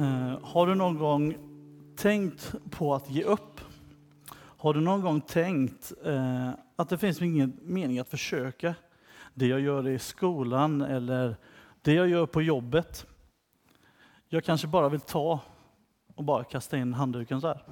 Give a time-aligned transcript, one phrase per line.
[0.00, 1.36] Eh, har du någon gång
[1.96, 3.60] tänkt på att ge upp?
[4.32, 8.74] Har du någon gång tänkt eh, att det finns ingen mening att försöka?
[9.34, 11.36] Det jag gör i skolan eller
[11.82, 13.06] det jag gör på jobbet.
[14.28, 15.40] Jag kanske bara vill ta
[16.14, 17.62] och bara kasta in handduken så här.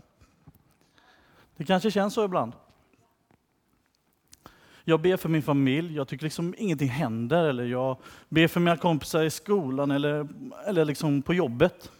[1.56, 2.52] Det kanske känns så ibland.
[4.84, 7.44] Jag ber för min familj, jag tycker liksom ingenting händer.
[7.44, 7.96] Eller jag
[8.28, 10.28] ber för mina kompisar i skolan eller,
[10.66, 11.92] eller liksom på jobbet.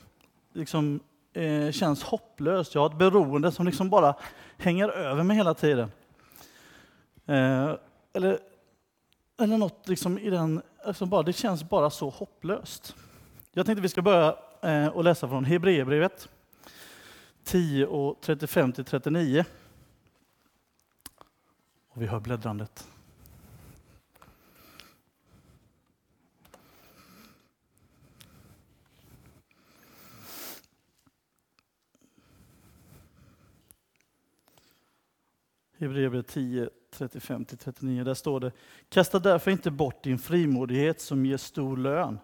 [0.58, 1.00] Liksom,
[1.32, 2.74] eh, känns hopplöst.
[2.74, 4.14] Jag har ett beroende som liksom bara
[4.56, 5.90] hänger över mig hela tiden.
[7.26, 7.74] Eh,
[8.12, 8.38] eller,
[9.40, 12.96] eller något liksom i den, alltså bara, det känns bara så hopplöst.
[13.52, 16.28] Jag tänkte vi ska börja eh, och läsa från Hebreerbrevet
[17.44, 19.44] 10 och 35 till 39.
[21.88, 22.88] Och vi hör bläddrandet.
[35.78, 38.04] Hebreerbrevet 10, 35-39.
[38.04, 38.52] Där står det,
[38.88, 42.18] kasta därför inte bort din frimodighet som ger stor lön.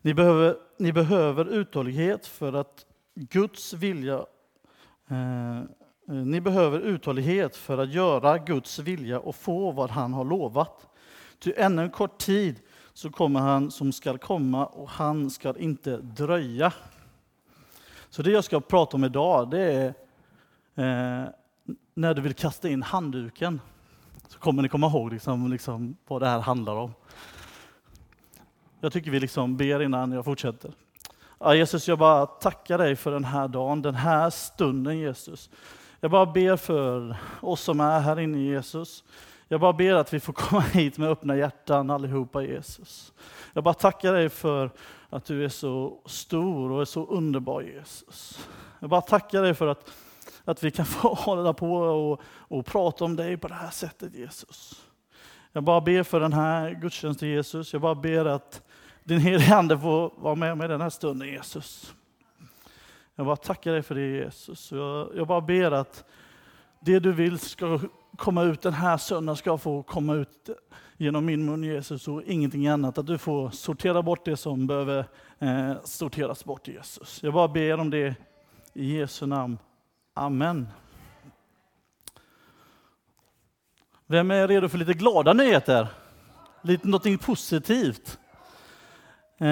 [0.00, 4.26] Ni behöver, ni behöver uthållighet för att Guds vilja
[5.08, 5.64] eh, eh,
[6.06, 10.86] ni behöver uthållighet för att göra Guds vilja och få vad han har lovat.
[11.38, 12.60] Ty ännu en kort tid
[12.92, 16.72] så kommer han som skall komma och han skall inte dröja.
[18.10, 19.94] Så det jag ska prata om idag det
[20.74, 21.28] är eh,
[21.94, 23.60] när du vill kasta in handduken.
[24.28, 26.94] Så kommer ni komma ihåg liksom, liksom, vad det här handlar om.
[28.80, 30.72] Jag tycker vi liksom ber innan jag fortsätter.
[31.38, 35.50] Ja, Jesus, jag bara tackar dig för den här dagen, den här stunden Jesus.
[36.00, 39.04] Jag bara ber för oss som är här inne Jesus.
[39.48, 43.12] Jag bara ber att vi får komma hit med öppna hjärtan allihopa Jesus.
[43.52, 44.70] Jag bara tackar dig för
[45.10, 48.48] att du är så stor och är så underbar Jesus.
[48.80, 49.90] Jag bara tackar dig för att,
[50.44, 54.14] att vi kan få hålla på och, och prata om dig på det här sättet
[54.14, 54.86] Jesus.
[55.52, 57.72] Jag bara ber för den här gudstjänsten Jesus.
[57.72, 58.62] Jag bara ber att
[59.04, 61.94] din heliga Ande får vara med mig den här stunden Jesus.
[63.14, 64.72] Jag bara tackar dig för det Jesus.
[64.72, 66.04] Jag, jag bara ber att
[66.80, 67.80] det du vill ska
[68.16, 70.50] komma ut den här söndagen ska få komma ut
[70.96, 72.98] genom min mun Jesus och ingenting annat.
[72.98, 75.04] Att du får sortera bort det som behöver
[75.38, 77.22] eh, sorteras bort Jesus.
[77.22, 78.14] Jag bara ber om det
[78.74, 79.58] i Jesu namn.
[80.14, 80.68] Amen.
[84.06, 85.88] Vem är redo för lite glada nyheter?
[86.62, 88.18] Lite någonting positivt.
[89.38, 89.46] Eh,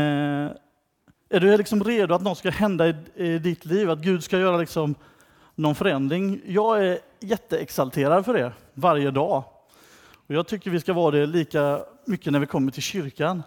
[1.29, 3.91] är du liksom redo att något ska hända i, i ditt liv?
[3.91, 4.95] Att Gud ska göra liksom
[5.55, 6.41] någon förändring?
[6.47, 9.45] Jag är jätteexalterad för det varje dag.
[10.27, 13.43] Och jag tycker vi ska vara det lika mycket när vi kommer till kyrkan.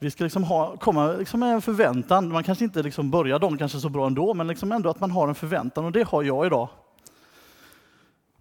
[0.00, 2.32] Vi ska liksom ha, komma liksom med en förväntan.
[2.32, 5.10] Man kanske inte liksom börjar dagen kanske så bra ändå, men liksom ändå att man
[5.10, 6.68] har en förväntan och det har jag idag.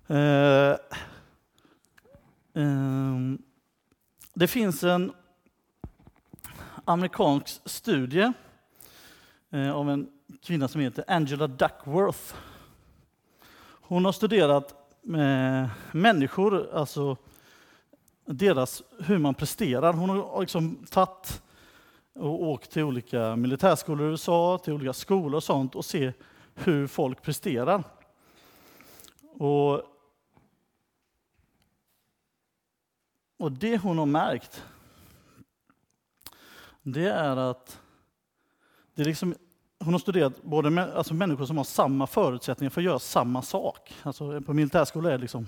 [0.08, 0.72] Eh,
[2.64, 3.18] eh,
[4.34, 5.12] det finns en
[6.86, 8.34] amerikansk studie
[9.52, 10.10] Eh, av en
[10.44, 12.34] kvinna som heter Angela Duckworth.
[13.82, 17.18] Hon har studerat eh, människor, alltså
[18.26, 19.94] deras, hur man presterar.
[19.94, 21.42] Hon har liksom tagit
[22.20, 26.14] och åkt till olika militärskolor i USA, till olika skolor och sånt och se
[26.56, 27.84] hur folk presterar.
[29.22, 29.82] Och,
[33.38, 34.64] och det hon har märkt,
[36.82, 37.80] det är att
[38.96, 39.36] det är liksom,
[39.80, 43.94] hon har studerat både alltså människor som har samma förutsättningar för att göra samma sak.
[44.04, 45.48] Alltså på militärskola är det, liksom,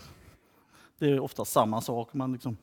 [0.98, 2.14] det är ofta samma sak.
[2.14, 2.58] Man liksom,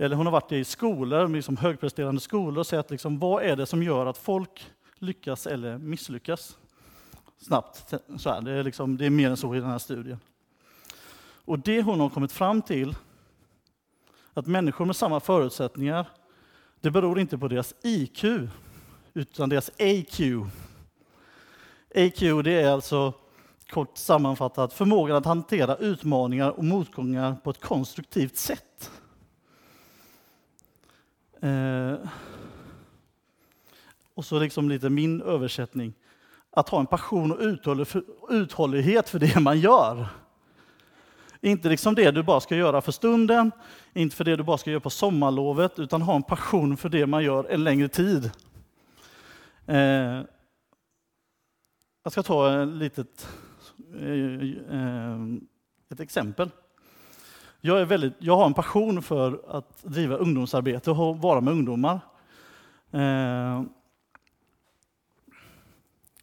[0.00, 3.66] eller hon har varit i skolor, liksom högpresterande skolor och sett liksom, vad är det
[3.66, 6.58] som gör att folk lyckas eller misslyckas
[7.38, 7.94] snabbt.
[8.18, 10.20] Så här, det, är liksom, det är mer än så i den här studien.
[11.44, 12.94] Och det hon har kommit fram till,
[14.34, 16.06] att människor med samma förutsättningar,
[16.80, 18.24] det beror inte på deras IQ,
[19.14, 20.20] utan deras AQ.
[21.94, 23.12] AQ det är alltså
[23.70, 28.90] kort sammanfattat förmågan att hantera utmaningar och motgångar på ett konstruktivt sätt.
[31.40, 31.94] Eh,
[34.14, 35.94] och så liksom lite min översättning.
[36.50, 37.38] Att ha en passion och
[38.30, 40.08] uthållighet för det man gör.
[41.40, 43.50] Inte liksom det du bara ska göra för stunden,
[43.92, 47.06] inte för det du bara ska göra på sommarlovet, utan ha en passion för det
[47.06, 48.30] man gör en längre tid.
[49.66, 50.22] Eh,
[52.02, 53.28] jag ska ta ett litet
[53.94, 54.10] eh,
[54.76, 55.18] eh
[55.90, 56.50] ett exempel.
[57.60, 62.00] Jag, är väldigt, jag har en passion för att driva ungdomsarbete och vara med ungdomar.
[62.90, 63.62] Eh,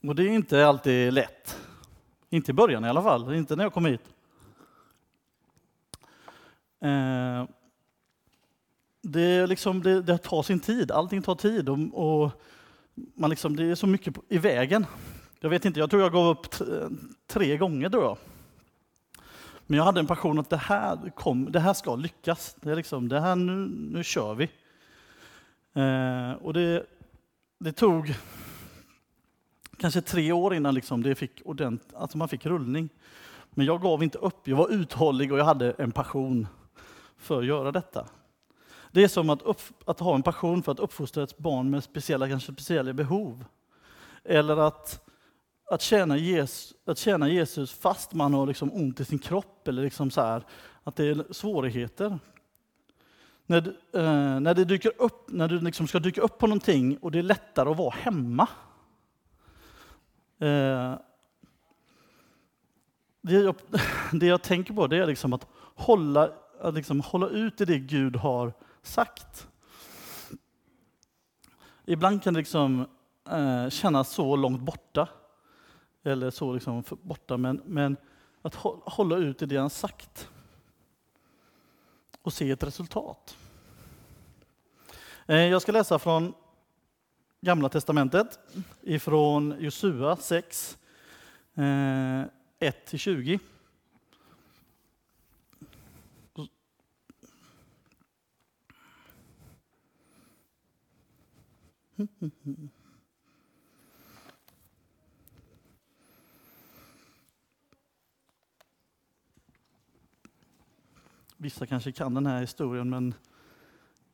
[0.08, 1.58] Och det är inte alltid lätt.
[2.30, 4.02] Inte i början i alla fall, inte när jag kom hit.
[6.82, 7.46] Eh,
[9.02, 12.32] det, liksom, det, det tar sin tid, allting tar tid och, och
[13.16, 14.86] man liksom, det är så mycket i vägen.
[15.40, 16.48] Jag vet inte, jag tror jag gav upp
[17.28, 18.18] tre gånger tror jag.
[19.68, 22.56] Men jag hade en passion att det här, kom, det här ska lyckas.
[22.62, 23.54] Det, är liksom, det här, nu,
[23.92, 24.50] nu kör vi.
[25.74, 26.86] Eh, och det,
[27.60, 28.16] det tog
[29.78, 32.90] kanske tre år innan liksom det fick ordent, alltså man fick rullning.
[33.50, 36.48] Men jag gav inte upp, jag var uthållig och jag hade en passion
[37.18, 38.08] för att göra detta.
[38.92, 41.84] Det är som att, upp, att ha en passion för att uppfostra ett barn med
[41.84, 43.46] speciella, kanske speciella behov.
[44.24, 45.10] Eller att,
[45.72, 49.84] att, tjäna Jesus, att tjäna Jesus fast man har liksom ont i sin kropp eller
[49.84, 50.44] liksom så här,
[50.84, 52.20] att det är svårigheter.
[53.46, 57.12] När, eh, när, det dyker upp, när du liksom ska dyka upp på någonting och
[57.12, 58.48] det är lättare att vara hemma.
[60.40, 60.96] Eh,
[63.22, 63.56] det, jag,
[64.12, 66.30] det jag tänker på det är liksom att hålla,
[66.62, 69.48] att liksom hålla ut i det Gud har sagt.
[71.86, 72.86] Ibland kan det liksom,
[73.30, 75.08] eh, kännas så långt borta,
[76.08, 77.98] eller så liksom borta, men, men
[78.42, 78.56] att
[78.86, 80.30] hålla ut i det han sagt
[82.22, 83.38] och se ett resultat.
[85.26, 86.34] Eh, jag ska läsa från
[87.42, 88.40] Gamla Testamentet,
[88.82, 90.78] ifrån Josua 6,
[91.56, 93.34] 1-20.
[93.34, 93.40] Eh,
[111.38, 113.14] Vissa kanske kan den här historien, men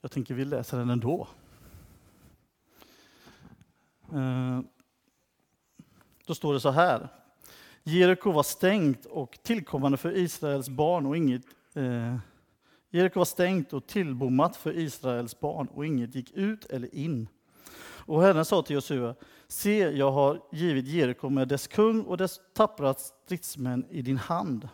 [0.01, 1.27] jag tänker vi läser den ändå.
[4.13, 4.59] Eh,
[6.25, 7.07] då står det så här.
[7.83, 12.17] Jeriko var stängt och tillkommande för Israels barn och inget eh,
[12.89, 17.27] Jeriko var stängt och tillbommat för Israels barn och inget gick ut eller in.
[18.05, 19.15] Och Herren sa till Josua,
[19.47, 24.69] se, jag har givit Jeriko med dess kung och dess tappra stridsmän i din hand.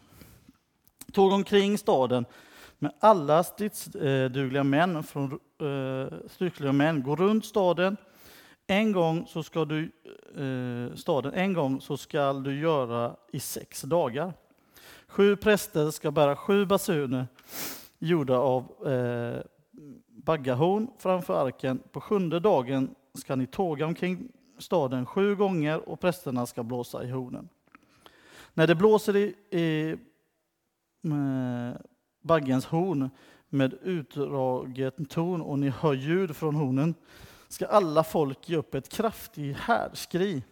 [1.14, 2.26] Tog omkring staden
[2.80, 5.40] med alla stridsdugliga män från
[6.62, 7.98] eh, män, gå runt staden.
[8.68, 9.92] En gång så ska du,
[10.38, 14.34] eh, staden, en gång så skall du göra i sex dagar.
[15.08, 17.28] Sju präster ska bära sju basuner
[18.00, 19.42] gjorda av eh,
[20.08, 21.80] baggahorn framför arken.
[21.92, 27.10] På sjunde dagen ska ni tåga omkring staden sju gånger och prästerna ska blåsa i
[27.10, 27.50] hornen.
[28.54, 29.96] När det blåser i, i
[32.22, 33.10] baggens horn
[33.50, 36.96] med utdragen ton och ni hör ljud från hornen
[37.48, 40.44] ska alla folk ge upp ett kraftigt härskri.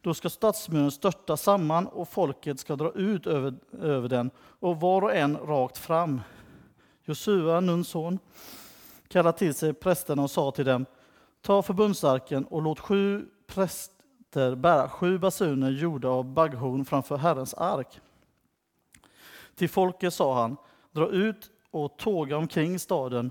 [0.00, 5.02] Då ska stadsmuren störta samman och folket ska dra ut över, över den och var
[5.02, 6.20] och en rakt fram.
[7.04, 8.18] Josua, Nuns son,
[9.08, 10.86] kallade till sig prästerna och sa till dem
[11.42, 18.00] Ta förbundsarken och låt sju präster bära sju basuner gjorda av bagghorn framför Herrens ark.
[19.54, 20.56] Till folket sa han,
[20.92, 23.30] dra ut och tåga omkring staden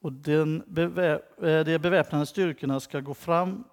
[0.00, 1.12] och den bevä
[1.42, 3.64] eh, de beväpnade styrkorna ska gå, fram,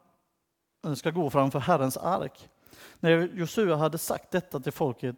[0.86, 2.50] eh, ska gå framför Herrens ark.
[3.00, 5.16] När Josua hade sagt detta till folket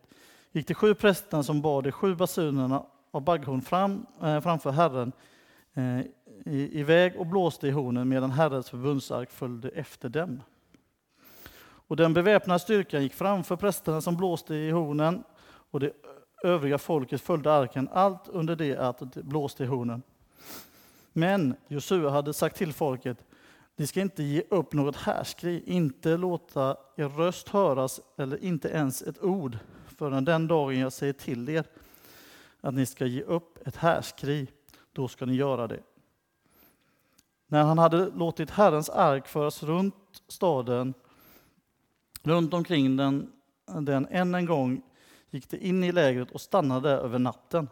[0.52, 5.12] gick de sju prästerna som bar de sju basunerna av bagghorn fram, eh, framför Herren
[5.74, 6.00] eh,
[6.46, 10.42] i, iväg och blåste i hornen medan Herrens förbundsark följde efter dem.
[11.62, 15.24] Och den beväpnade styrkan gick framför prästerna som blåste i hornen
[15.72, 15.92] och de
[16.44, 20.02] övriga folket följde arken, allt under det att det blåste i hornen.
[21.14, 23.26] Men Josua hade sagt till folket,
[23.76, 29.02] ni ska inte ge upp något härskri, inte låta er röst höras eller inte ens
[29.02, 29.58] ett ord
[29.98, 31.66] förrän den dagen jag säger till er
[32.62, 34.48] att ni ska ge upp ett härskri,
[34.94, 35.80] då ska ni göra det.
[37.48, 40.94] När han hade låtit Herrens ark föras runt staden,
[42.24, 43.32] runt omkring den,
[43.66, 44.82] den än en gång
[45.30, 47.68] gick de in i lägret och stannade över natten.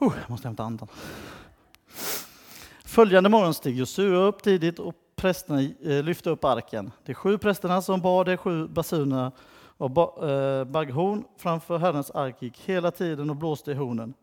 [0.00, 0.88] Oh, jag måste hämta andan.
[2.84, 6.90] Följande morgon steg Josua upp tidigt och prästerna eh, lyfte upp arken.
[7.04, 9.32] De sju prästerna som bar de sju basunerna
[9.76, 9.90] och
[10.24, 14.14] eh, baghorn bagghorn framför Herrens ark gick hela tiden och blåste i hornen.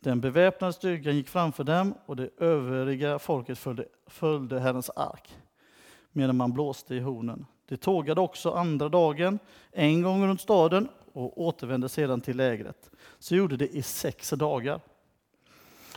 [0.00, 5.36] Den beväpnade styrkan gick framför dem och det övriga folket följde, följde Herrens ark
[6.12, 7.46] medan man blåste i hornen.
[7.68, 9.38] De tågade också andra dagen
[9.72, 12.90] en gång runt staden och återvände sedan till lägret.
[13.18, 14.80] Så gjorde de i sex dagar.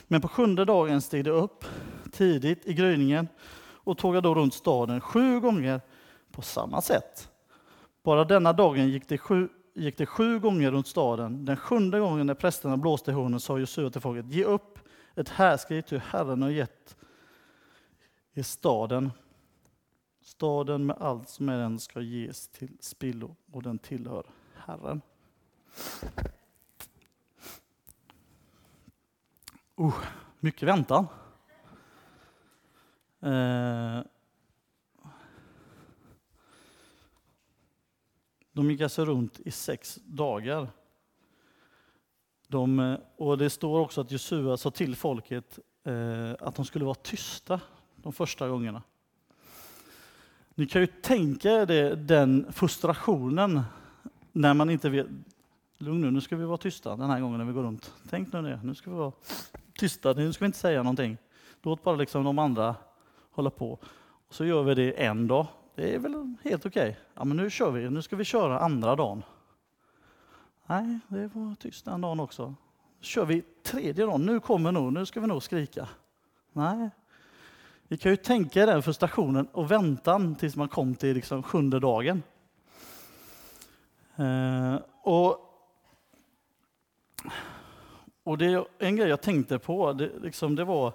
[0.07, 1.65] Men på sjunde dagen steg de upp
[2.12, 3.27] tidigt i gryningen
[3.86, 5.81] och tågade då runt staden sju gånger
[6.31, 7.29] på samma sätt.
[8.03, 11.45] Bara denna dagen gick det sju, gick det sju gånger runt staden.
[11.45, 14.79] Den sjunde gången när prästerna blåste i hornen sa Josua till folket, ge upp
[15.15, 16.95] ett härskri till Herren har gett
[18.34, 19.12] i staden.
[20.22, 24.25] Staden med allt som är den ska ges till spillo och den tillhör
[24.67, 25.01] Herren.
[29.75, 29.95] Oh,
[30.39, 31.07] mycket väntan.
[33.19, 34.01] Eh,
[38.51, 40.67] de gick alltså runt i sex dagar.
[42.48, 46.86] De, eh, och det står också att Josua sa till folket eh, att de skulle
[46.86, 47.62] vara tysta
[47.95, 48.84] de första gångerna.
[50.55, 53.62] Ni kan ju tänka er den frustrationen
[54.36, 55.08] när man inte vet.
[55.77, 57.94] Lugn nu, nu ska vi vara tysta den här gången när vi går runt.
[58.10, 59.12] Tänk nu det, nu ska vi vara
[59.74, 61.18] tysta, nu ska vi inte säga någonting.
[61.62, 62.75] Låt bara liksom de andra
[63.32, 63.80] hålla på.
[64.27, 65.48] Och så gör vi det en dag.
[65.75, 66.89] Det är väl helt okej.
[66.89, 67.01] Okay.
[67.13, 69.24] Ja, men nu kör vi, nu ska vi köra andra dagen.
[70.65, 72.56] Nej, det var tyst den dagen också.
[73.01, 75.88] kör vi tredje dagen, nu kommer nog, nu ska vi nog skrika.
[76.54, 76.89] Nej.
[77.88, 82.24] Vi kan ju tänka den frustrationen och väntan tills man kom till liksom sjunde dagen.
[84.15, 85.39] Eh, och,
[88.24, 90.93] och det, en grej jag tänkte på, det, liksom, det var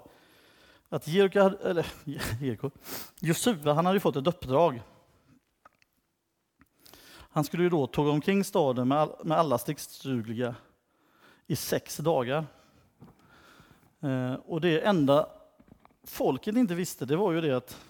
[0.89, 1.87] att Jeriko, eller
[2.41, 2.71] Jeriko,
[3.21, 4.83] Josua han hade fått ett uppdrag.
[7.33, 10.55] Han skulle ju då tåga omkring staden med, all, med alla stridsdugliga
[11.47, 12.47] i sex dagar.
[14.01, 15.29] Eh, och det enda
[16.05, 17.81] folket inte visste, det var ju det att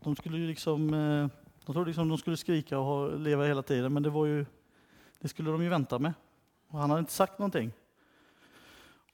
[0.00, 1.28] de skulle ju liksom, eh,
[1.68, 4.46] de trodde liksom de skulle skrika och leva hela tiden, men det var ju,
[5.20, 6.12] det skulle de ju vänta med.
[6.68, 7.72] Och han hade inte sagt någonting.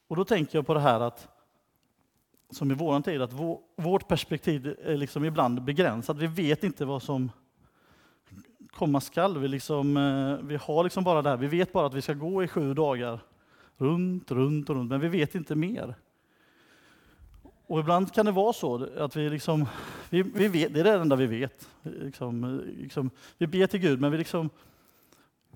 [0.08, 1.28] Och då tänker jag på det här att
[2.50, 3.32] som i vår tid, att
[3.76, 6.16] vårt perspektiv är liksom ibland begränsat.
[6.16, 7.30] Vi vet inte vad som
[8.70, 9.38] komma skall.
[9.38, 12.14] Vi, liksom, eh, vi har liksom bara det här, vi vet bara att vi ska
[12.14, 13.20] gå i sju dagar
[13.76, 15.94] runt, runt och runt, men vi vet inte mer.
[17.66, 19.66] Och ibland kan det vara så att vi liksom,
[20.11, 21.68] vi, vi vet, det är det enda vi vet.
[21.82, 24.50] Liksom, liksom, vi ber till Gud, men vi liksom,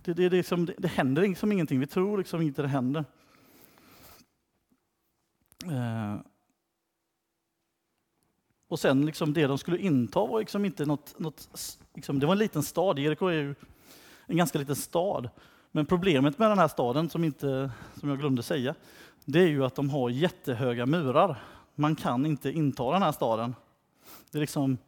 [0.05, 1.81] det, det, det, liksom, det, det händer liksom ingenting.
[1.81, 3.05] Vi tror liksom inte det händer.
[5.65, 6.17] Eh,
[8.69, 11.49] och sen liksom det de skulle inta var liksom inte något, något
[11.95, 12.99] liksom, det var en liten stad.
[12.99, 13.55] Jeriko är ju
[14.27, 15.31] en ganska liten stad.
[15.73, 18.75] Men problemet med den här staden, som, inte, som jag glömde säga,
[19.25, 21.43] det är ju att de har jättehöga murar.
[21.75, 23.55] Man kan inte inta den här staden.
[24.31, 24.79] Det är liksom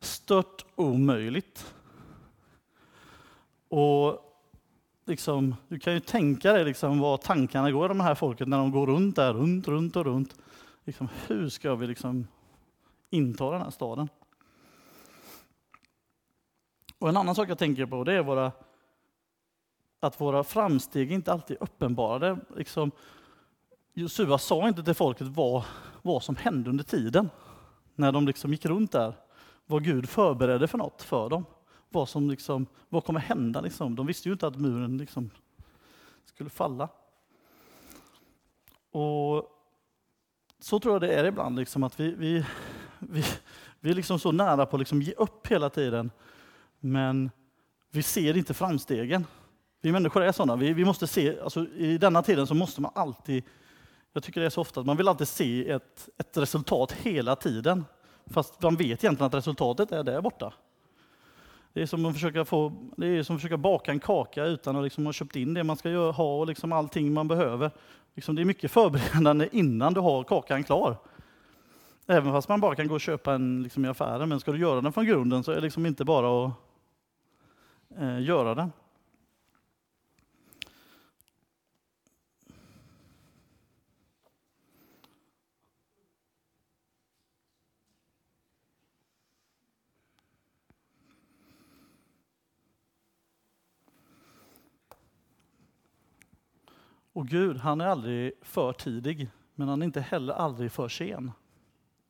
[0.00, 1.74] stört omöjligt.
[3.68, 4.20] Och
[5.04, 8.58] liksom, du kan ju tänka dig liksom vad tankarna går i de här folket när
[8.58, 10.36] de går runt där, runt, runt och runt.
[10.84, 12.26] Liksom, hur ska vi liksom
[13.10, 14.08] inta den här staden.
[16.98, 18.52] Och En annan sak jag tänker på det är våra,
[20.00, 22.38] att våra framsteg inte alltid är uppenbarade.
[22.56, 22.90] Liksom,
[23.94, 25.64] Josua sa inte till folket vad,
[26.02, 27.30] vad som hände under tiden,
[27.96, 29.14] när de liksom gick runt där.
[29.66, 31.44] Vad Gud förberedde för något för dem.
[31.88, 33.60] Vad, som liksom, vad kommer hända?
[33.60, 33.96] Liksom.
[33.96, 35.30] De visste ju inte att muren liksom
[36.24, 36.88] skulle falla.
[38.90, 39.52] Och
[40.58, 42.44] Så tror jag det är ibland, liksom, att vi, vi,
[42.98, 43.24] vi,
[43.80, 46.10] vi är liksom så nära på att liksom ge upp hela tiden,
[46.80, 47.30] men
[47.90, 49.26] vi ser inte framstegen.
[49.80, 50.56] Vi människor är sådana.
[50.56, 53.44] Vi, vi måste se, alltså, I denna tiden så måste man alltid,
[54.16, 57.36] jag tycker det är så ofta, att man vill alltid se ett, ett resultat hela
[57.36, 57.84] tiden.
[58.26, 60.52] Fast man vet egentligen att resultatet är där borta.
[61.72, 64.76] Det är som att försöka, få, det är som att försöka baka en kaka utan
[64.76, 67.70] att liksom ha köpt in det man ska ha och liksom allting man behöver.
[68.14, 70.96] Liksom det är mycket förberedande innan du har kakan klar.
[72.06, 74.58] Även fast man bara kan gå och köpa en liksom, i affären, men ska du
[74.58, 76.52] göra den från grunden så är det liksom inte bara att
[77.98, 78.72] eh, göra den.
[97.16, 101.32] Och Gud, han är aldrig för tidig, men han är inte heller aldrig för sen.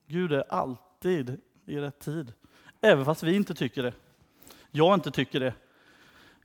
[0.07, 2.33] Gud är alltid i rätt tid.
[2.81, 3.93] Även fast vi inte tycker det.
[4.71, 5.55] Jag inte tycker det.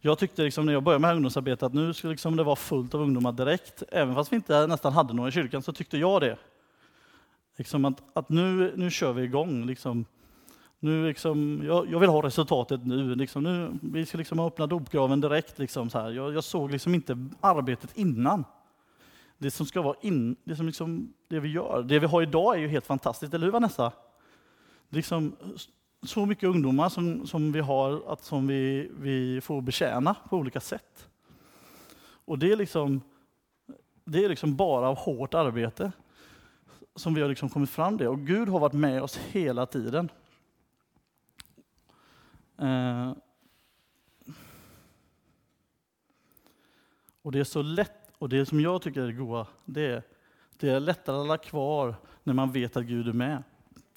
[0.01, 2.93] Jag tyckte liksom när jag började med ungdomsarbete att nu skulle liksom det vara fullt
[2.93, 3.83] av ungdomar direkt.
[3.91, 6.37] Även fast vi inte nästan hade några i kyrkan så tyckte jag det.
[7.57, 9.65] Liksom att, att nu, nu kör vi igång.
[9.65, 10.05] Liksom.
[10.83, 13.15] Nu liksom, jag, jag vill ha resultatet nu.
[13.15, 15.59] Liksom, nu vi ska liksom öppna dopgraven direkt.
[15.59, 16.11] Liksom, så här.
[16.11, 18.43] Jag, jag såg liksom inte arbetet innan
[19.37, 22.55] det som ska vara in, det, som liksom, det vi gör, det vi har idag
[22.55, 23.91] är ju helt fantastiskt, eller hur Vanessa?
[24.89, 25.35] Liksom,
[26.03, 30.59] så mycket ungdomar som, som vi har, att, som vi, vi får betjäna på olika
[30.59, 31.07] sätt.
[32.25, 33.01] Och det är liksom,
[34.05, 35.91] det är liksom bara av hårt arbete
[36.95, 38.07] som vi har liksom kommit fram det.
[38.07, 40.09] Och Gud har varit med oss hela tiden.
[42.61, 43.13] Eh,
[47.21, 50.03] och det är så lätt, och det som jag tycker är det goda, det är,
[50.57, 53.43] det är lättare att hålla kvar när man vet att Gud är med.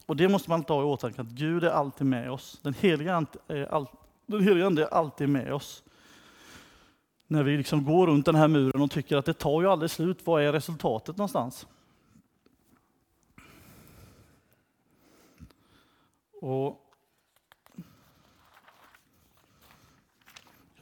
[0.07, 2.61] Och det måste man ta i åtanke, att Gud är alltid med oss.
[2.63, 3.87] Den heliga är, all,
[4.27, 5.85] den heliga ande är alltid med oss.
[7.27, 9.91] När vi liksom går runt den här muren och tycker att det tar ju aldrig
[9.91, 11.67] slut, vad är resultatet någonstans?
[16.41, 16.84] Och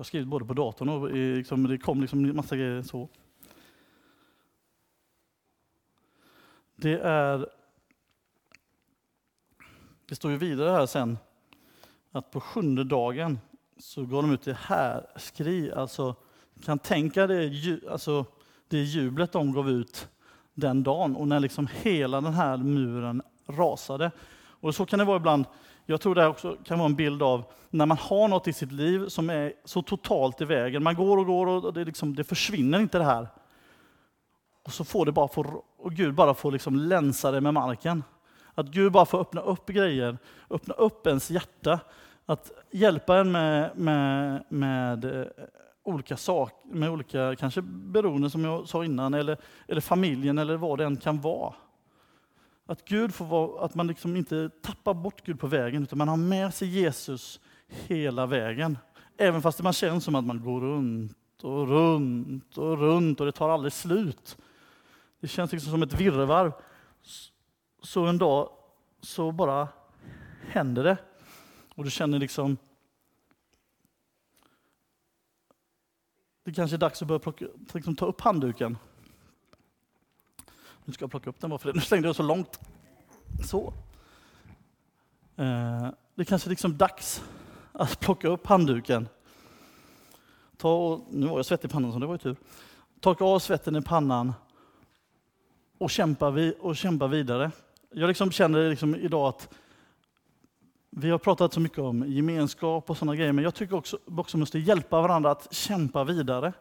[0.02, 3.08] jag har skrivit både på datorn och liksom, det kom liksom massa grejer så.
[6.76, 7.46] Det är
[10.06, 11.18] det står ju vidare här sen
[12.12, 13.38] att på sjunde dagen
[13.78, 15.72] så går de ut i härskri.
[15.72, 16.14] Alltså,
[16.64, 18.24] kan tänka det, alltså,
[18.68, 20.08] det jublet de gav ut
[20.54, 24.10] den dagen och när liksom hela den här muren rasade.
[24.34, 25.44] Och så kan det vara ibland.
[25.86, 28.72] Jag tror det också kan vara en bild av när man har något i sitt
[28.72, 30.82] liv som är så totalt i vägen.
[30.82, 33.28] Man går och går och det, liksom, det försvinner inte det här.
[34.62, 38.04] Och så får det bara få, och Gud bara får liksom länsa det med marken.
[38.54, 40.18] Att Gud bara får öppna upp grejer,
[40.50, 41.80] öppna upp ens hjärta.
[42.26, 45.26] Att hjälpa en med, med, med eh,
[45.84, 49.36] olika saker, med olika kanske beroenden som jag sa innan, eller,
[49.68, 51.54] eller familjen eller vad det än kan vara.
[52.66, 56.08] Att, Gud får vara, att man liksom inte tappar bort Gud på vägen, utan man
[56.08, 58.78] har med sig Jesus hela vägen.
[59.16, 63.32] Även fast man känner som att man går runt och runt och runt och det
[63.32, 64.38] tar aldrig slut.
[65.20, 66.52] Det känns liksom som ett virrvarr
[67.82, 68.50] så en dag
[69.00, 69.68] så bara
[70.48, 70.96] händer det.
[71.74, 72.56] Och du känner liksom,
[76.44, 78.78] det kanske är dags att börja plocka, liksom ta upp handduken.
[80.84, 81.74] Nu ska jag plocka upp den bara för det.
[81.74, 82.60] Nu slängde jag så långt.
[83.44, 83.72] Så.
[85.36, 87.22] Eh, det kanske är liksom dags
[87.72, 89.08] att plocka upp handduken.
[90.56, 92.36] Ta, nu var jag svettig i pannan så det var ju tur.
[93.00, 94.32] Torka av svetten i pannan
[95.78, 97.50] och kämpa, vi, och kämpa vidare.
[97.90, 99.48] Jag liksom känner liksom idag att
[100.90, 104.34] vi har pratat så mycket om gemenskap och sådana grejer, men jag tycker också att
[104.34, 106.52] vi måste hjälpa varandra att kämpa vidare.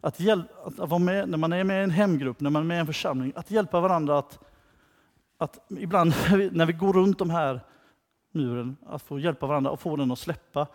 [0.00, 2.66] Att, hjäl att vara med, när man är med i en hemgrupp, när man är
[2.66, 4.38] med i en församling, att hjälpa varandra att,
[5.38, 7.60] att ibland när vi, när vi går runt de här
[8.32, 10.66] muren, att få hjälpa varandra och få den att släppa.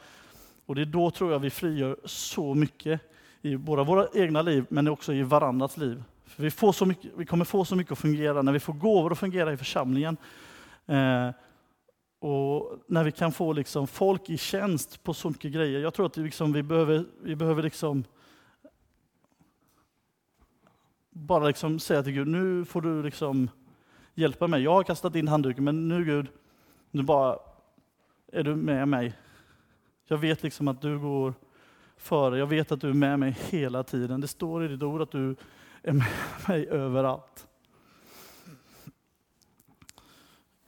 [0.66, 3.02] Och det är då tror jag vi frigör så mycket
[3.42, 6.04] i både våra egna liv, men också i varandras liv.
[6.26, 8.74] För vi, får så mycket, vi kommer få så mycket att fungera när vi får
[8.74, 10.18] gåvor att fungera i församlingen.
[10.86, 11.30] Eh,
[12.20, 15.80] och när vi kan få liksom folk i tjänst på så mycket grejer.
[15.80, 18.04] Jag tror att liksom vi behöver, vi behöver liksom
[21.16, 23.50] bara liksom säga till Gud, nu får du liksom
[24.14, 24.64] hjälpa mig.
[24.64, 26.28] Jag har kastat in handduken, men nu Gud,
[26.92, 27.40] nu bara
[28.32, 29.14] är du med mig.
[30.08, 31.34] Jag vet liksom att du går
[31.98, 32.38] före.
[32.38, 34.22] Jag vet att du är med mig hela tiden.
[34.22, 35.36] Det står i ditt ord att du
[35.82, 36.08] är med
[36.48, 37.48] mig överallt.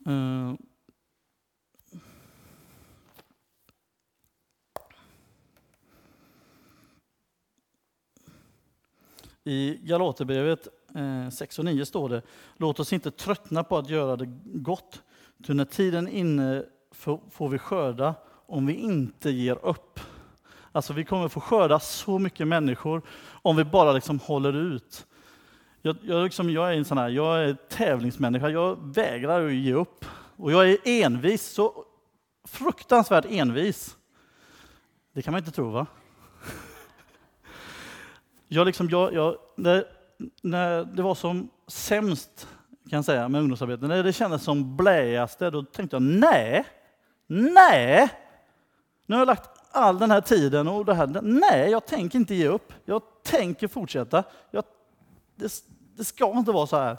[0.06, 0.54] Eh,
[9.48, 12.22] I Galaterbrevet eh, 6 och 9 står det,
[12.58, 15.04] låt oss inte tröttna på att göra det gott,
[15.48, 16.64] ty när tiden är inne
[17.32, 20.00] får vi skörda om vi inte ger upp.
[20.72, 23.02] Alltså vi kommer få skörda så mycket människor
[23.42, 25.08] om vi bara liksom håller ut.
[25.82, 29.74] Jag, jag, liksom, jag är en sån här, jag är tävlingsmänniska, jag vägrar att ge
[29.74, 30.06] upp.
[30.36, 31.86] Och jag är envis, så
[32.44, 33.98] fruktansvärt envis.
[35.14, 35.88] Det kan man inte tro va?
[38.48, 39.84] Jag liksom, jag, jag, när,
[40.42, 42.48] när det var som sämst
[42.90, 46.66] kan jag säga, med ungdomsarbete, när det kändes som bläaste, då tänkte jag nej,
[47.28, 48.10] nej,
[49.06, 51.22] nu har jag lagt all den här tiden och det här.
[51.22, 52.74] Nej, jag tänker inte ge upp.
[52.86, 54.24] Jag tänker fortsätta.
[54.52, 54.64] Jag,
[55.36, 55.52] det,
[55.98, 56.98] det ska inte vara så här.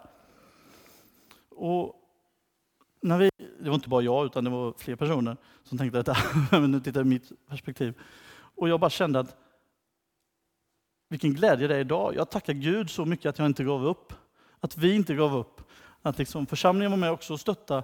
[1.50, 1.94] Och
[3.00, 3.30] när vi,
[3.60, 6.16] det var inte bara jag, utan det var fler personer som tänkte detta,
[6.50, 7.94] men nu tittar jag mitt perspektiv.
[8.56, 9.36] Och jag bara kände att
[11.08, 12.14] vilken glädje det är idag.
[12.16, 14.12] Jag tackar Gud så mycket att jag inte gav upp.
[14.60, 15.60] Att vi inte gav upp.
[16.02, 17.82] Att liksom församlingen var med också och stöttade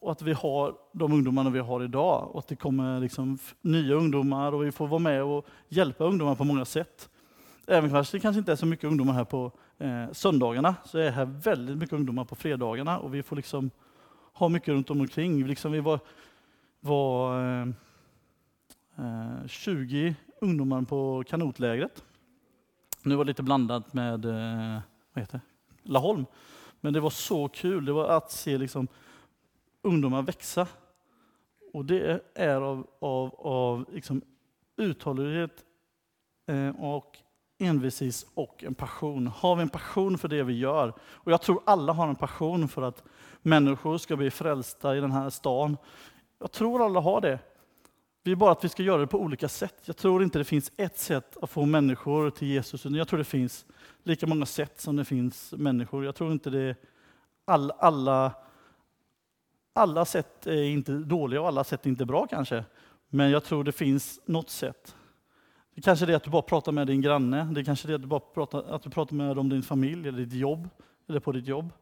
[0.00, 3.94] och att vi har de ungdomarna vi har idag och att det kommer liksom nya
[3.94, 7.08] ungdomar och vi får vara med och hjälpa ungdomar på många sätt.
[7.66, 11.04] Även fast det kanske inte är så mycket ungdomar här på eh, söndagarna så är
[11.04, 13.70] det här väldigt mycket ungdomar på fredagarna och vi får liksom
[14.32, 15.46] ha mycket runt omkring.
[15.46, 16.00] Liksom vi var,
[16.80, 17.68] var eh,
[18.98, 22.04] eh 20 ungdomar på kanotlägret.
[23.06, 24.80] Nu var det lite blandat med eh,
[25.12, 25.90] vad heter det?
[25.90, 26.26] Laholm.
[26.80, 27.84] Men det var så kul.
[27.84, 28.88] Det var att se liksom,
[29.82, 30.66] ungdomar växa.
[31.72, 34.22] Och det är av, av, av liksom,
[34.76, 35.64] uthållighet
[36.46, 37.18] eh, och
[37.58, 39.26] envishet och en passion.
[39.26, 42.68] Har vi en passion för det vi gör, och jag tror alla har en passion
[42.68, 43.04] för att
[43.42, 45.76] människor ska bli frälsta i den här stan.
[46.38, 47.38] Jag tror alla har det.
[48.26, 49.74] Det är bara att vi ska göra det på olika sätt.
[49.84, 52.84] Jag tror inte det finns ett sätt att få människor till Jesus.
[52.84, 53.66] Jag tror det finns
[54.02, 56.04] lika många sätt som det finns människor.
[56.04, 56.76] Jag tror inte det
[57.44, 58.32] all, alla,
[59.72, 62.64] alla sätt är inte dåliga och alla sätt är inte bra kanske.
[63.08, 64.96] Men jag tror det finns något sätt.
[65.74, 67.44] Det kanske är det att du bara pratar med din granne.
[67.44, 70.08] Det kanske är det att du bara pratar, att du pratar med om din familj
[70.08, 70.68] eller ditt jobb.
[71.08, 71.72] Eller på ditt jobb.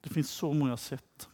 [0.00, 1.28] Det finns så många sätt.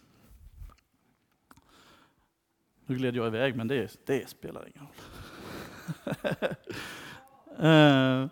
[2.86, 4.94] Nu gled jag iväg, men det, det spelar ingen roll.
[7.66, 8.28] eh,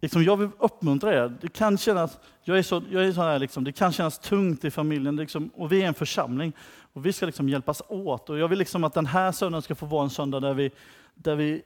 [0.00, 1.36] liksom jag vill uppmuntra er.
[1.40, 4.64] Det kan kännas, jag är så, jag är så här liksom, det kan kännas tungt
[4.64, 6.52] i familjen, liksom, och vi är en församling.
[6.92, 8.30] Och vi ska liksom hjälpas åt.
[8.30, 10.70] Och jag vill liksom att den här söndagen ska få vara en söndag där vi,
[11.14, 11.62] där vi,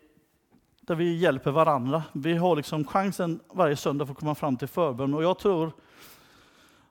[0.81, 2.03] där vi hjälper varandra.
[2.13, 5.15] Vi har liksom chansen varje söndag för att komma fram till förbön.
[5.15, 5.73] Och jag tror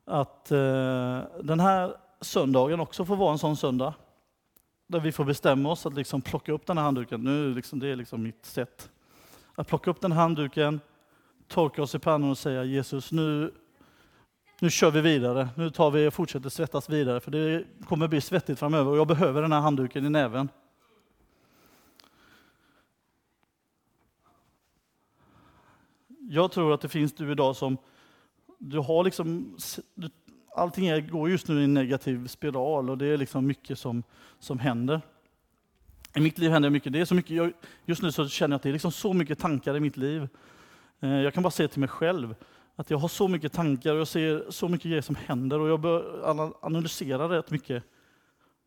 [0.05, 3.93] att eh, den här söndagen också får vara en sån söndag
[4.89, 7.23] där vi får bestämma oss att liksom plocka upp den här handduken.
[7.23, 8.91] Nu liksom, det är liksom mitt sätt.
[9.56, 10.80] Att plocka upp den här handduken,
[11.47, 13.54] torka oss i pannan och säga Jesus, nu,
[14.60, 15.49] nu kör vi vidare.
[15.56, 19.08] Nu tar vi och fortsätter svettas vidare, för det kommer bli svettigt framöver och jag
[19.08, 20.49] behöver den här handduken i näven.
[26.30, 27.78] Jag tror att det finns du idag som
[28.58, 29.58] du har liksom,
[29.93, 30.10] du,
[30.55, 34.03] allting är, går just nu i en negativ spiral och det är liksom mycket som,
[34.39, 35.01] som händer.
[36.15, 36.93] I mitt liv händer mycket.
[36.93, 37.53] Det är så mycket jag,
[37.85, 40.27] just nu så känner jag att det är liksom så mycket tankar i mitt liv.
[40.99, 42.35] Eh, jag kan bara se till mig själv
[42.75, 45.69] att jag har så mycket tankar och jag ser så mycket grejer som händer och
[45.69, 46.29] jag bör
[46.62, 47.83] analysera rätt mycket.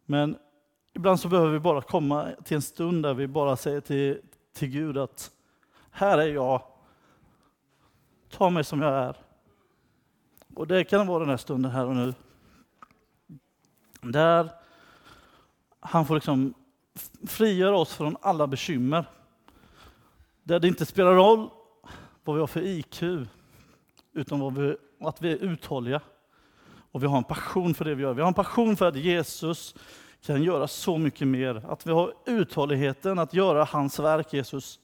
[0.06, 0.36] Men
[0.94, 4.20] ibland så behöver vi bara komma till en stund där vi bara säger till,
[4.54, 5.30] till Gud att
[5.90, 6.62] här är jag,
[8.30, 9.16] ta mig som jag är.
[10.54, 12.14] Och det kan vara den här stunden här och nu.
[14.00, 14.50] Där
[15.80, 16.54] han får liksom
[17.26, 19.04] frigöra oss från alla bekymmer.
[20.42, 21.50] Där det inte spelar roll
[22.24, 23.02] vad vi har för IQ,
[24.12, 26.00] utan vad vi, att vi är uthålliga.
[26.92, 28.14] Och vi har en passion för det vi gör.
[28.14, 29.74] Vi har en passion för att Jesus
[30.26, 31.62] kan göra så mycket mer.
[31.68, 34.80] Att vi har uthålligheten att göra hans verk, Jesus.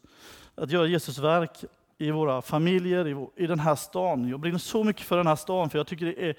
[0.54, 1.64] Att göra Jesus verk
[1.98, 4.28] i våra familjer, i, vår, i den här stan.
[4.28, 6.37] Jag brinner så mycket för den här stan, för jag tycker det är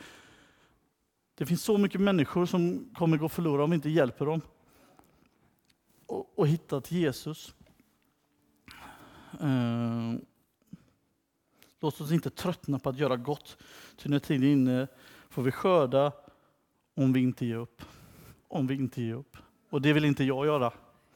[1.39, 4.41] det finns så mycket människor som kommer gå förlorade om vi inte hjälper dem
[6.05, 7.53] och, och hitta till Jesus.
[9.39, 10.13] Eh,
[11.79, 13.57] låt oss inte tröttna på att göra gott,
[13.97, 14.87] ty när tiden är inne
[15.29, 16.11] får vi skörda
[16.95, 17.81] om vi inte ger upp.
[18.47, 19.37] Om vi inte ger upp.
[19.69, 20.71] Och det vill inte jag göra.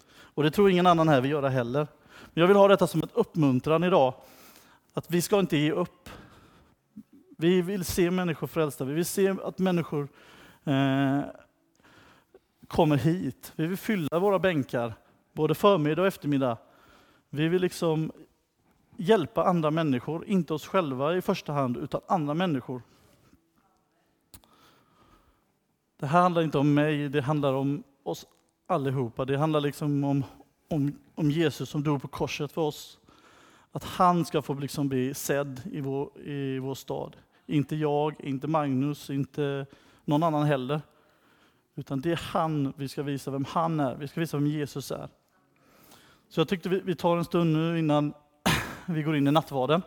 [0.10, 1.88] Och det tror ingen annan här vill göra heller.
[2.34, 4.14] Men jag vill ha detta som ett uppmuntran idag,
[4.94, 6.10] att vi ska inte ge upp.
[7.38, 10.08] Vi vill se människor frälsta, vi vill se att människor
[10.64, 11.20] eh,
[12.68, 13.54] kommer hit.
[13.56, 14.94] Vi vill fylla våra bänkar,
[15.34, 16.58] både förmiddag och eftermiddag.
[17.30, 18.12] Vi vill liksom
[18.98, 22.82] hjälpa andra människor, inte oss själva i första hand, utan andra människor.
[26.00, 28.26] Det här handlar inte om mig, det handlar om oss
[28.68, 29.26] allihopa.
[29.26, 30.24] Det handlar liksom om,
[30.74, 33.00] om, om Jesus som dog på korset för oss.
[33.72, 37.16] Att han ska få liksom bli sedd i vår, i vår stad.
[37.46, 39.66] Inte jag, inte Magnus, inte
[40.06, 40.82] någon annan heller.
[41.76, 43.96] Utan det är han vi ska visa vem han är.
[43.96, 45.10] Vi ska visa vem Jesus är.
[46.30, 48.14] Så jag tyckte vi, vi tar en stund nu innan
[48.86, 49.82] vi går in i nattvarden.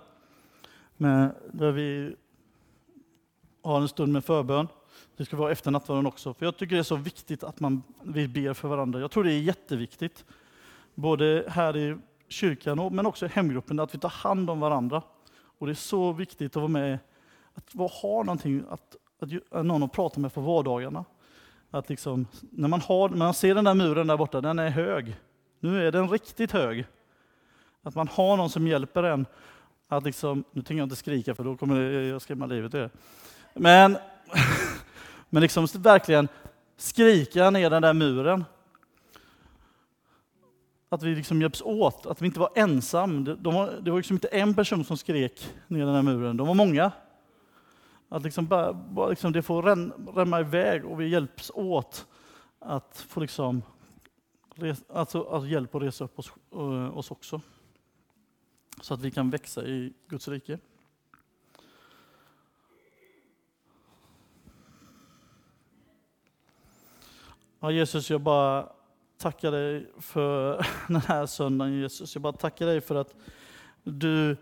[0.96, 2.16] Med, där vi
[3.62, 4.68] har en stund med förbön.
[5.16, 6.34] Det ska vara efter nattvarden också.
[6.34, 9.00] För jag tycker det är så viktigt att man, vi ber för varandra.
[9.00, 10.24] Jag tror det är jätteviktigt.
[10.96, 11.96] Både här i
[12.28, 15.02] kyrkan och, men också i hemgruppen, att vi tar hand om varandra.
[15.58, 16.98] Och det är så viktigt att vara med,
[17.54, 18.96] att ha någonting, att,
[19.50, 21.04] att, någon att prata med på vardagarna.
[21.70, 24.70] Att liksom, när, man har, när man ser den där muren där borta, den är
[24.70, 25.16] hög.
[25.60, 26.86] Nu är den riktigt hög.
[27.82, 29.26] Att man har någon som hjälper en
[29.88, 32.90] att liksom, nu tänker jag inte skrika för då kommer jag skrämma livet ur er.
[33.54, 33.96] Men,
[35.30, 36.28] men liksom verkligen
[36.76, 38.44] skrika ner den där muren.
[40.96, 43.24] Att vi liksom hjälps åt, att vi inte var ensam.
[43.24, 46.36] Det, de var, det var liksom inte en person som skrek ner den här muren,
[46.36, 46.92] de var många.
[48.08, 49.62] Att liksom bara, bara liksom det får
[50.12, 52.06] rämma iväg och vi hjälps åt
[52.58, 53.62] att få liksom,
[54.88, 57.40] alltså, alltså hjälp att resa upp oss, uh, oss också.
[58.80, 60.58] Så att vi kan växa i Guds rike.
[67.60, 68.75] Ja, Jesus, jag bara
[69.18, 72.14] tacka dig för den här söndagen Jesus.
[72.14, 73.14] Jag bara tackar dig för att
[73.84, 74.36] du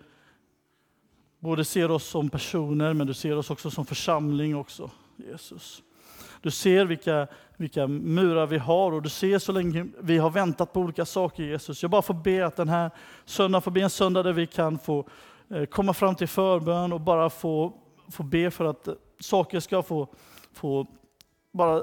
[1.39, 5.83] både ser oss som personer, men du ser oss också som församling också, Jesus.
[6.41, 10.73] Du ser vilka, vilka murar vi har och du ser så länge vi har väntat
[10.73, 11.83] på olika saker Jesus.
[11.83, 12.91] Jag bara får be att den här
[13.25, 15.09] söndagen får bli en söndag där vi kan få
[15.51, 17.73] eh, komma fram till förbön och bara få,
[18.11, 18.89] få be för att
[19.21, 20.09] saker ska få,
[20.53, 20.87] få
[21.53, 21.83] bara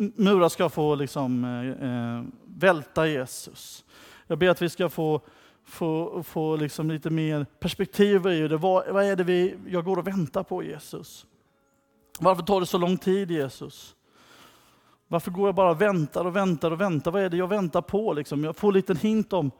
[0.00, 3.84] murar ska få liksom, eh, eh, välta Jesus.
[4.26, 5.20] Jag ber att vi ska få,
[5.64, 8.56] få, få liksom lite mer perspektiv i det.
[8.56, 11.26] Vad, vad är det vi, jag går och väntar på Jesus?
[12.20, 13.96] Varför tar det så lång tid Jesus?
[15.08, 17.10] Varför går jag bara och väntar och väntar och väntar?
[17.10, 18.12] Vad är det jag väntar på?
[18.12, 18.44] Liksom?
[18.44, 19.50] Jag får en liten hint om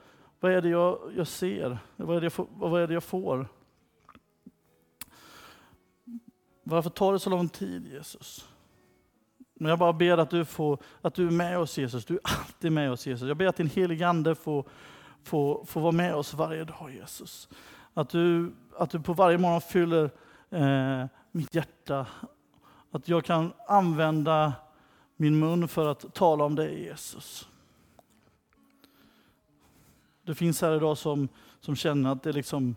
[0.40, 1.78] vad är det jag, jag ser?
[1.96, 3.48] Vad är det jag, får, vad är det jag får?
[6.62, 8.49] Varför tar det så lång tid Jesus?
[9.62, 12.20] Men jag bara ber att du, får, att du är med oss Jesus, du är
[12.22, 13.28] alltid med oss Jesus.
[13.28, 14.64] Jag ber att din helige Ande får,
[15.22, 17.48] får, får vara med oss varje dag Jesus.
[17.94, 20.10] Att du, att du på varje morgon fyller
[20.50, 22.06] eh, mitt hjärta.
[22.90, 24.52] Att jag kan använda
[25.16, 27.48] min mun för att tala om dig Jesus.
[30.22, 31.28] Det finns här idag som,
[31.60, 32.76] som känner att det, liksom,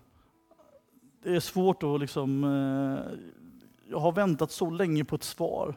[1.24, 3.20] det är svårt att liksom, eh,
[3.90, 5.76] jag har väntat så länge på ett svar.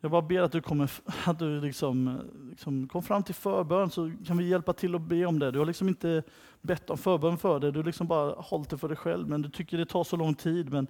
[0.00, 0.90] Jag bara ber att du, kommer,
[1.24, 5.02] att du liksom, eh, liksom kom fram till förbön så kan vi hjälpa till att
[5.02, 5.50] be om det.
[5.50, 6.22] Du har liksom inte
[6.60, 9.28] bett om förbön för det, du har liksom bara hållit det för dig själv.
[9.28, 10.72] Men du tycker det tar så lång tid.
[10.72, 10.86] Men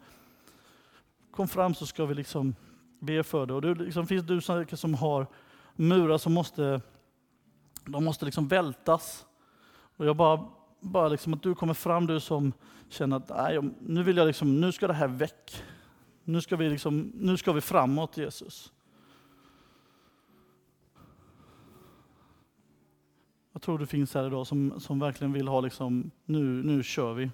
[1.30, 2.54] kom fram så ska vi liksom
[2.98, 3.54] be för det.
[3.54, 4.40] Och det liksom, finns du
[4.76, 5.26] som har
[5.76, 6.80] murar som måste,
[7.84, 9.26] de måste liksom vältas.
[9.96, 10.48] Och jag bara,
[10.80, 12.52] bara liksom att du kommer fram, du som
[12.88, 15.62] känner att nej, nu, vill jag liksom, nu ska det här väck.
[16.24, 18.72] Nu ska vi, liksom, nu ska vi framåt Jesus.
[23.58, 27.14] Jag tror det finns här idag som, som verkligen vill ha liksom, nu, nu kör
[27.14, 27.30] vi.